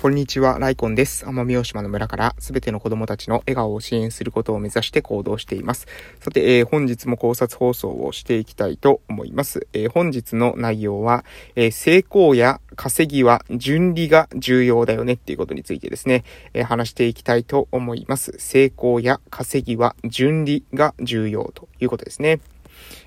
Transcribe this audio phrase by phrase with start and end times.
[0.00, 1.24] こんにちは、ライコンです。
[1.26, 5.88] 奄美大島の村からすべての子供たちの笑顔を支援することを目指して行動しています。
[6.20, 9.66] さて、えー、本日も考察放送をしていきたいと思います。
[9.72, 11.24] えー、本日の内容は、
[11.56, 16.22] えー、成功や稼ぎは順利が重要だよねっていうことについてですね、
[16.54, 18.36] え話していきたいと思います。
[18.38, 22.38] 成功や稼ぎは順利が重要ということですね。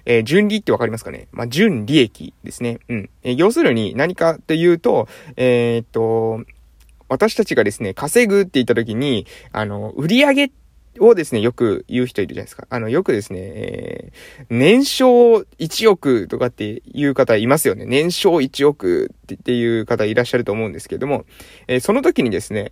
[0.03, 1.29] えー、純利ってわかりますかね？
[1.31, 2.79] まあ、純利益ですね。
[2.89, 3.09] うん。
[3.23, 6.43] えー、要するに何かっていうと、えー、っと、
[7.11, 10.51] 私たちがですね、稼ぐって言った時に、あの、売り上げ
[10.97, 12.67] をですね、よく言う人いるじゃないですか。
[12.69, 17.83] あの、よくですね、えー、年商1億とかっていう方いますよね。
[17.85, 21.25] 年商1億っていう方いらっしゃると思うんですけども、
[21.67, 22.71] えー、その時にですね、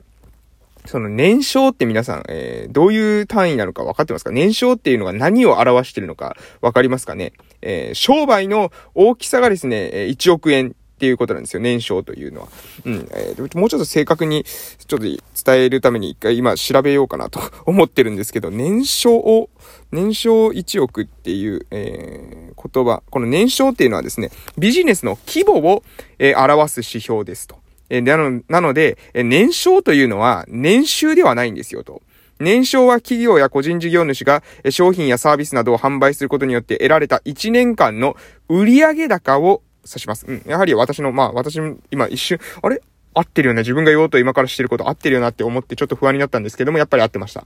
[0.85, 4.31] その年商って皆さん、えー、どういう単位なのか分かってますか？
[4.31, 7.33] 年商っていうのが何を表してるのか分かりますかね？
[7.61, 11.61] えー、商売の大きさがですね、1億円っていうことなんですよ。
[11.61, 12.47] 年商というのは。
[12.85, 13.07] うん。
[13.13, 19.49] えー、もうちょっと正確に、ちょっと伝えるために一回今調べようかなと思ってるんですけど、年商を、
[19.93, 23.01] 年商1億っていう、えー、言葉。
[23.09, 25.83] この年商っていうのはですね、ビジネスの規模を、
[26.19, 27.55] えー、表す指標ですと。
[27.89, 32.01] えー、なの、なので、え年商というのは年収ではないんですよと。
[32.39, 38.15] 年商は企業や個人事業主が商品やサービスなどを販売することによって得られた1年間の
[38.47, 40.25] 売上高を指します。
[40.27, 40.43] うん。
[40.45, 41.59] やはり私の、まあ私、
[41.91, 42.81] 今一瞬、あれ？
[43.13, 43.61] 合ってるよね。
[43.61, 47.45] 自分が言おうと今からしてること合ってるよなって思ってちょっと不安になったんですけども、やっぱり合ってました。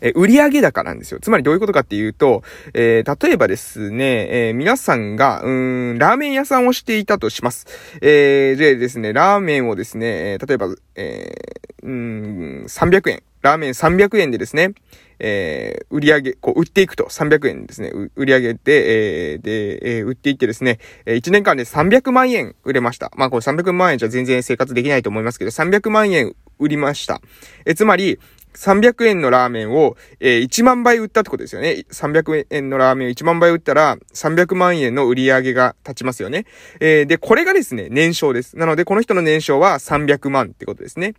[0.00, 1.20] え売上高なんですよ。
[1.20, 2.42] つまりどういうことかっていうと、
[2.74, 7.66] えー、例えばですね、えー、皆さんが、うーん、ラーメン屋さんをしていたとします。
[8.00, 13.22] えー、でですね、ラーメンをですね、え例えば、えー、うん、300円。
[13.48, 14.74] ラーメン300円でですね、
[15.18, 23.10] えー、売り上げ、こう、売っていくと、300円ですね、売り上げて、えー、で、えー、売っていってですねえ、1年間で300万円売れました。
[23.16, 27.20] まあ、これ300万円じゃ全然生活できないと思いますけど、300万円売りました。
[27.64, 28.18] えつまり、
[28.54, 31.84] 300円のラーメンを、えー、1万倍売ったってことですよね。
[31.90, 36.44] 300円のラーメンを1万倍売ったら、300万円の売り上げが立ちますよね。
[36.80, 38.56] えー、で、これがですね、年商です。
[38.56, 41.14] なので、この人の年商は300万ってことですね。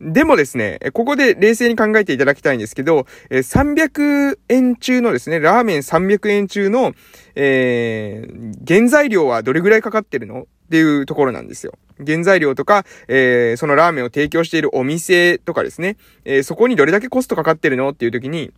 [0.00, 6.94] でもですね、ここで冷静に考えていただきたいんですけど、300円中のですね、ラーメン300円中の、
[7.36, 10.42] えー、原材料はどれぐらいかかってるの？
[10.42, 11.74] っていうところなんですよ。
[12.04, 17.90] 原材料とか、えー、そのラーメンを提供しているお店とかですね、えー、そこにどれだけコストかかってるの？
[17.90, 18.50] っていう時に、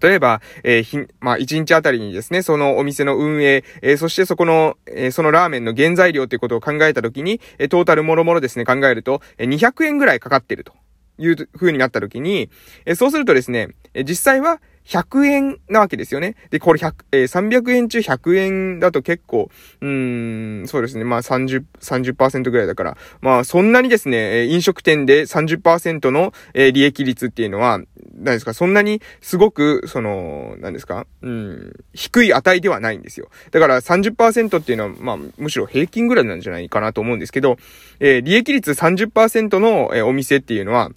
[0.00, 10.72] 例えば、えー、ひ、まあ、1日あたりにですね、そのお店の運営、えー、そしてそこの、えー、そのラーメンの原材料ということを考えたときに、え、トータルもろもろですね、考えると、え、200円ぐらいかかってると
[11.18, 12.50] いう風になったときに、
[12.84, 16.36] え、そうするとですね、え、実際は、100円なわけですよね。
[16.50, 19.50] で、これ100、えー、300円中100円だと結構、
[19.80, 21.04] うーん、そうですね。
[21.04, 22.96] まあ30、30%ぐらいだから。
[23.20, 27.80] まあそんなにですね、飲食店で30%の、えー、利益率っていうのは、
[28.14, 33.28] 何ですか、そんなにすごく、その、何ですか、うん、低い値ではないんですよ。
[33.50, 37.56] だから30%っていうのは、まあむしろ平均ぐらいなんじゃないかなと思うんですけど、
[38.00, 40.90] えー、利益率30%の、え、お店っていうのは、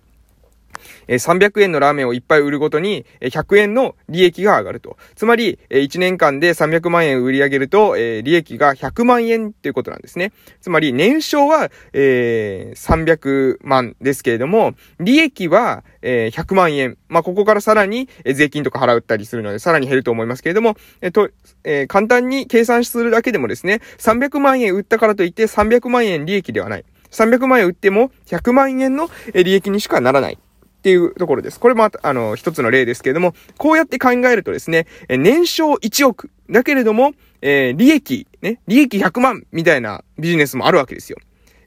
[1.07, 4.97] え300円のラーメンをいっぱい売るごとに、え100円の利益が上がると。
[5.15, 10.31] つまり、え1年間で300万円売り上げると、え利益が100万円っていうことなんですね。
[10.61, 16.97] つまり、年商は、え300万ですけれども、利益は、え100万円。
[17.07, 21.29] まあ、ここからさらに、え税金とか払ったりするので、さらに減ると思いますけれども、えっと、
[21.63, 26.85] え簡単に計算するだけでもですね、300万円売ったからといって300万円利益ではない。
[27.11, 30.37] 300万円売っても100万円の利益にしかならない。
[30.85, 31.59] っていうところです。
[31.59, 36.29] これも、あの、一つの例ですけれども、こうやって考えるとですね、年商1億。
[36.47, 41.17] だけれども、えー、利益、ね、利益100万みたいなビジネスもあるわけですよ。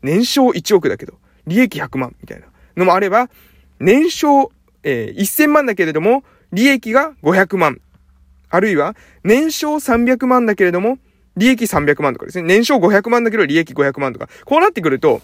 [0.02, 1.14] 年商1億だけど、
[1.48, 2.46] 利益100万みたいな
[2.76, 3.28] のもあれば、
[3.80, 4.52] 年商、
[4.84, 7.80] えー、1000万だけれども、利益が500万。
[8.50, 10.96] あるいは、年商300万だけれども、
[11.36, 12.44] 利益300万とかですね。
[12.44, 14.28] 年商500万だけど利益500万とか。
[14.44, 15.22] こうなってくると、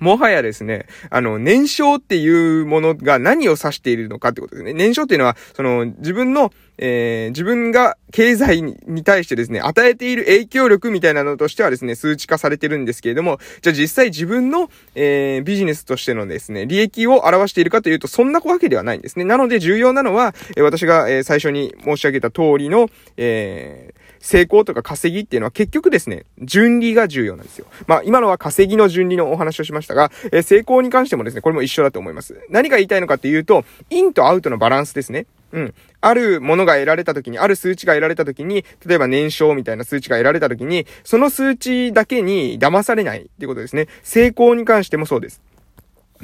[0.00, 4.72] もはやですね、あの、年商っていうものが何を指しているのかってことですね。
[4.72, 19.24] 年商っていうのは、その、自分の、えー、自分が経済に対してですね、与えている影響力みたいなのとしてはですね、数値化されてるんですけれども、じゃあ実際自分の、えー、ビジネスとしてのですね、利益を表しているかというと、そんなわけではないんですね。
[19.24, 27.66] なので重要なのは、えー、私が、え、最初に申し上げた通りの、えー、成功とか稼ぎっていうのは結局ですね、順利が重要なんですよ。
[27.86, 32.36] まあ今のは稼ぎの順利のお話をしましたしたが、えー、成功に関してもですね、これも一緒だと思います。
[32.50, 35.26] 何が言いたいのかっていうと、インとアウトのバランスですね。
[35.52, 35.74] うん。
[36.00, 43.86] あるものが得られた時に、ある数値が得られた時に、例えば年少みたいな数値が得られた時に、その数値だけに騙されないっていうことですね。
[44.02, 45.40] 成功に関してもそうです。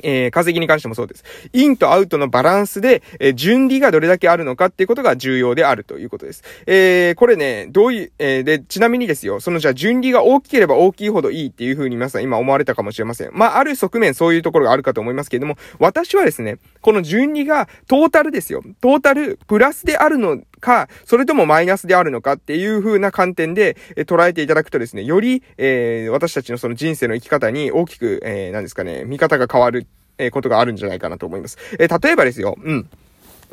[0.03, 1.25] えー、稼ぎに関してもそうです。
[1.53, 6.43] インとアウトのバランスで、えー、順利がどれだけあるのかっていうことが重要であるということです。
[6.67, 13.31] えー、これね、どういう、えー、で、ちなみにですよ、そのじゃあ順利が大きければ大きいほどいいっていう風に皆さん今思われたかもしれません。
[13.33, 18.63] まあ、ある側面そういうところがあるかと思いますけれども、私はですね、この順利がトータルですよ。
[18.81, 29.87] トータルプラスであるのか、それともマイナスであるのかっていう風な観点で、え捉えていただくとですね、より、えー、私たちのその人生の生き方に大きく、えー、何ですかね、見方が変わる
[30.19, 31.59] えことがあるんじゃないかなと思います。
[31.79, 32.89] え例えばですよ、うん。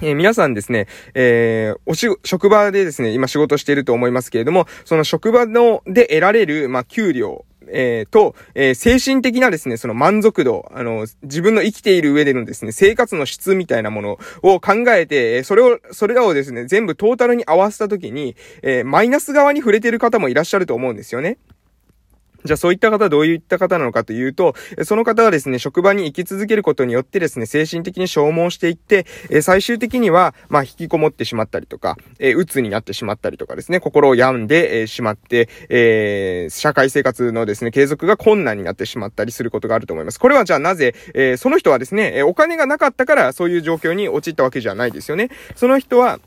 [0.02, 21.38] えー、皆さんですね、えー、おし、職場でですね、今仕事していると思いますけれども、その職場の、で得られる、まあ、給料、えー、と、えー、精神的なですね、その満足度、あの、自分の生きている上でのですね、生活の質みたいなものを考えて、それを、それらをですね、全部トータルに合わせたときに、えー、マイナス側に触れてる方もいらっしゃると思うんですよね。
[22.46, 29.06] じゃあそういった方はどういった方なのかというと、その方はですね、職場に生き続けることによってですね、精神的に消耗していって、
[29.42, 40.20] 最終的には、まあ、引きこもってしまったりとか、えー、鬱になってしまったりとかですね、心を病んで、えしまって、えー、社会生活のですね、継続が困難になってしまったりすることがあると思います。
[40.20, 45.30] これはじゃあなぜ、えー、その人はですね、お金がなかったからそういう状況に陥ったわけじゃないですよね。
[45.56, 46.20] その人は、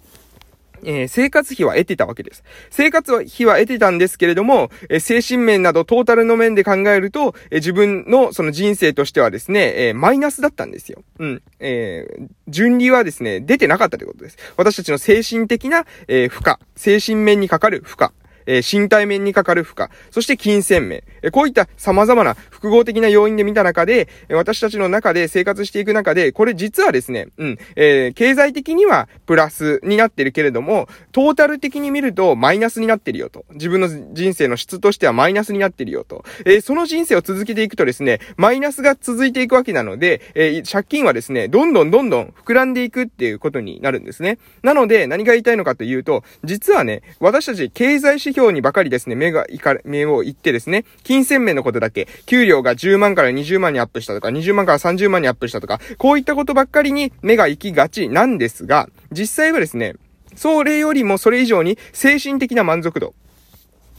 [0.84, 2.44] えー、生活費は得てたわけです。
[2.70, 11.02] 生活費は得てたんですけれども、えー、精神面などトータルの面で考えると、えー、自分のその人生としてはですね、えマイナスだったんですよ。
[11.18, 11.42] うん。
[11.58, 12.06] え
[12.48, 14.38] 順利はですね、出てなかったということです。
[14.56, 18.08] 私たちの精神的な、え負荷、精神面にかかる負荷。
[18.50, 33.44] えー、身体面にかかる負荷、そして金銭面、え、こういった様々な複合的な要因で見た中で、私たちの中で生活していく中で、これ実はですね、うん、えー、経済的にはプラスになってるけれども、トータル的に見るとマイナスになってるよと。
[33.52, 36.25] 自分の人生の質としてはマイナスになってるよと。
[36.44, 44.38] えー、その人生を続けていくとですね、マイナスが続いていくわけなので、えー、借金はですね、どんどんどんどん膨らんでいくっていうことになるんですね。
[44.64, 59.94] なので、何が言いたいのかというと、実はね、私たち経済指標にばかりですね、目がいか、目をいってですね、金銭面のことだけ、給料が10万から20万にアップしたとか、20万から30万にアップしたとか、こういったことばっかりに目が行きがちなんですが、実際はですね、
[60.34, 63.14] それよりもそれ以上に精神的な満足度。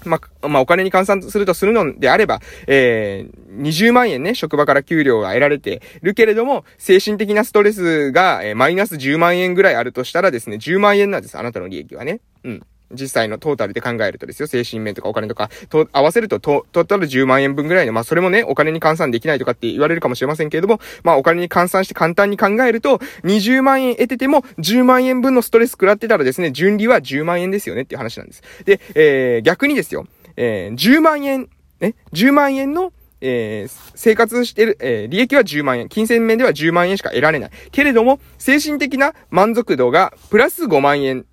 [0.06, 12.22] まあ、まあ、お金に換算するとするのであれば、えー、20万円ね、職場から給料が得られてるけれども、精神的なストレスが、えー、マイナス10万円ぐらいあるとしたらですね、10万円なんです、あなたの利益はね。
[12.44, 12.64] うん。
[12.94, 28.44] 実際のトータルで考えるとですよ、精神面とかお金とか、と、合わせるとト、トータル10万円分ぐらいの、まあ、それもね、お金に換算できないとかって言われるかもしれませんけれども、まあ、お金に換算して簡単に考えると、20万円得てても、10万円分のストレス食らってたらですね、順利は10万円ですよねっていう話なんです。
[28.66, 31.50] で、えー、逆にですよ、えー、10万円、
[31.80, 35.88] ね、10万円のえー、生活してる、えー、利益は10万円。
[35.88, 37.52] 金銭面では10万円しか得られない。
[37.72, 41.26] けれども、精神的な満足度がプラス5万円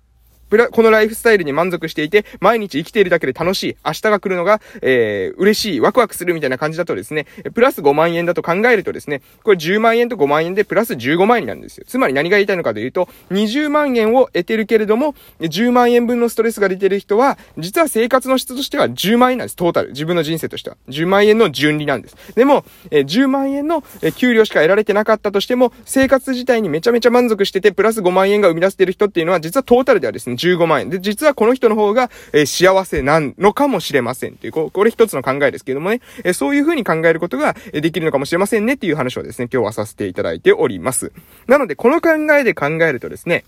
[0.49, 11.85] プラ、このライフスタイルに満足していて、毎日生きているだけで楽しい、明日が来るのが、えー、嬉しい、ワクワクするみたいな感じだとですね、プラス5万円だと考えるとですね、これ10万円と5万円でプラス15万円になるんですよ。
[11.87, 19.89] つまり何が言いたいのかというと、20万円を得てるけれども、10万円分のストレスが出てる人は、実は生活の質としては10万円なんです、トータル。
[19.89, 20.77] 自分の人生としては。
[20.89, 22.15] 10万円の順利なんです。
[22.35, 23.83] でも、えー、10万円の
[24.15, 30.89] 給料しか得られてなかったとしても、生活自体にめちゃめちゃ満足してて、プラス5万円が生み出してる人っていうのは、実はトータルではですね、15万円。
[30.89, 41.11] で、実はこの人の方が、え、幸せなのかもしれませんっていう、ここれ一つの考えですけどもね、え、そういう風に考えることができるのかもしれませんねっていう話をですね、今日はさせていただいております。
[41.47, 43.43] なので、この考えで考えるとですね、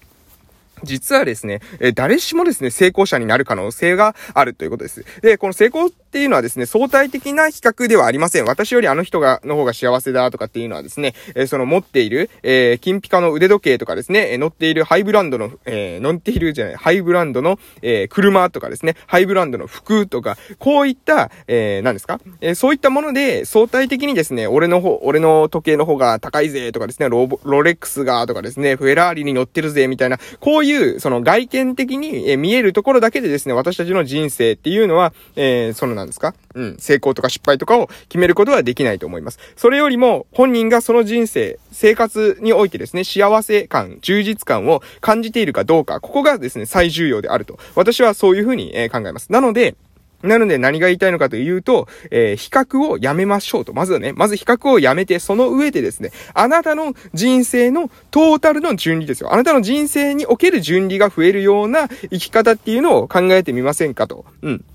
[0.84, 5.06] 実はですね、え誰しもですね、成功者になる可能性があるということです。
[5.22, 8.46] で、この成功っていうのはですね、相対的な比較ではありません。
[8.46, 36.34] 私よりあの人が、の方が幸せだとかっていうのはですね、えー、その持っている、えー、金ピカの腕時計とかですね、え、乗っているハイブランドの、え、乗っているじゃない、ハイブランドの、え、車とかですね、ハイブランドの服とか、こういった、えー、何ですかえ、そういったもので、相対的にですね、俺の方、俺の時計の方が高いぜとかですね、ロロレックスがとかですね、フェラーリに乗ってるぜみたいな、こういう、その外見的に、え、見えるところだけでですね、私たちの人生っていうのは、え、そのなんですか？
[36.56, 39.40] うん、成功とか失敗とかを決めることはできないと思います。
[39.56, 47.60] それよりも、本人がその人生、生活においてですね、幸せ感、充実感を感じているかどうか、ここがですね、最重要であると。
[47.76, 49.32] 私はそういうふうに、え考えます。
[49.32, 49.76] なので、
[50.24, 53.74] なので何が言いたいのかというと、えー、比較をやめましょうと。
[53.74, 59.34] まずはね、まず比較をやめて、その上でですね、あなたの人生のトータルの順利ですよ。
[59.34, 64.26] あなたの人生における順利が増えるような生き方っていうのを考えてみませんかと。
[64.44, 64.66] うん。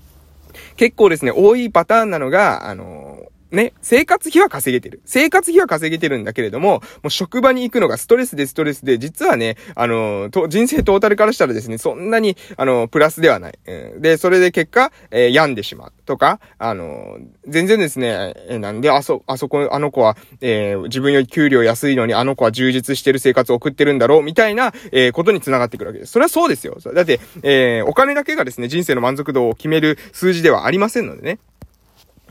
[0.77, 3.17] 結構ですね、多いパターンなのが、あの
[3.51, 5.01] ね、生活費は稼げてる。
[5.05, 13.59] 生活費は稼げてるんだけれども、もう職場に行くのがストレスでストレスで、実はね、あの、と、人生トータルからしたらですね、そんなに、あの、プラスではない。
[13.99, 15.93] で、それで結果、えー、病んでしまう。
[16.05, 26.13] とか、あの、全然ですね、えなんであそ、あそこ、あの子は、えー、自分より給料安いのにあの子は充実してる生活を送ってるんだろう、みたいな、えー、ことに繋がってくるわけです。
[26.13, 26.77] それはそうですよ。
[26.93, 31.39] だって、えー、お金だけがですね、人生の満足度を決める数字ではありませんのでね。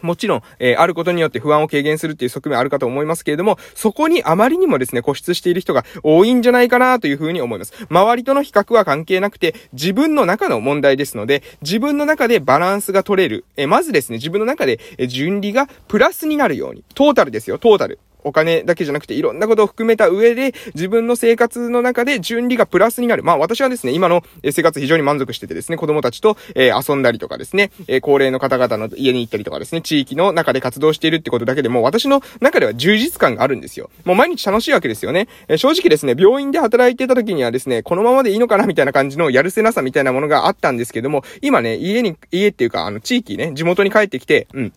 [0.03, 7.73] もちろん、えー、あることによって不安を軽減するっていう側面あるかと思いますけれども、そこにあまりにもですね、固執している人が多いんじゃないかなというふうに思います。
[7.89, 13.45] 周りとの比較は関係なくて、自分の中の問題ですので、自分の中でバランスが取れる。
[13.57, 16.85] えー、まずですね、自分の中で、えー、順利がプラスになるように。
[16.95, 17.99] トータルですよ、トータル。
[18.27, 23.23] お金だけじゃなくていろんなことを含めた上で、自分の生活の中で順利がプラスになる。
[23.23, 33.91] まあ私はですね、今の生活非常に満足しててですね、子供たちと、えー、遊んだりとかですね、えー、高齢の方々の家に行ったりとかですね、地域の中で活動しているってことだけでも、私の中では充実感があるんですよ。
[34.05, 35.29] もう毎日楽しいわけですよね。
[35.47, 44.73] えー、正直ですね、病院で働いてた時にはですね、このままでいいのかなみたいな感じのやるせなさみたいなものがあったんですけども、今ね、家に、家っていうか、あの、地域ね、地元に帰ってきて、うん。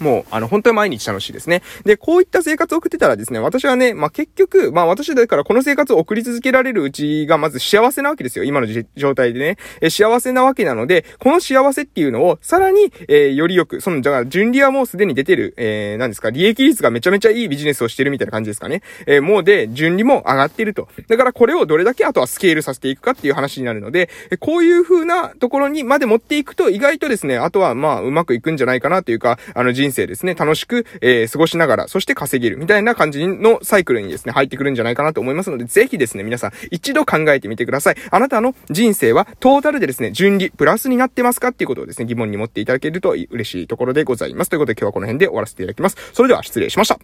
[0.00, 1.62] もう、あの、本当に毎日楽しいですね。
[1.84, 8.44] で、こういった生活を送ってたらですね、私はね、まあ、結局、まあ、私だからこの生活を送り続けられるうちがまず幸せなわけですよ。
[8.44, 8.66] 今の
[8.96, 9.56] 状態でね。
[9.80, 18.82] え幸せなわけなので、この幸せっていうのを、さらに、えー、よりよく、その、じゃあ、順利はもうすでに出てる、えー、何ですか、利益率がめちゃめちゃいいビジネスをしてるみたいな感じですかね。
[19.06, 20.88] えー、もうで、順利も上がってると。
[21.08, 37.96] だからこれをどれだけあとはスケールさせていくかっていう話になるので、えこういう風なところにまで持っていくと、意外とですね、あとはまあ、うまくいくんじゃないかなというか、あの人人生ですね、楽しくく、えー、過ごしながら、そして稼げるみたいな感じのサイクルにですね、入ってくるんじゃないかなと思いますので、ぜひですね、皆さん一度考えてみてください。
[38.10, 44.50] あなたの人生はトータルでですね、順利、プラスになってますかっていうことをですね、疑問に持っていただけると嬉しいところでございます。
[44.50, 45.96] ということで今日はこの辺で終わらせていただきます。
[46.12, 46.98] それでは失礼しました。